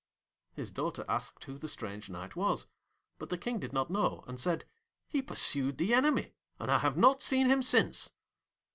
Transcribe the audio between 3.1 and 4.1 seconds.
but the King did not